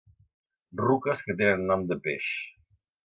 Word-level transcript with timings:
Ruques 0.81 1.21
que 1.27 1.35
tenen 1.41 1.69
nom 1.73 1.85
de 1.93 1.99
peix. 2.09 2.31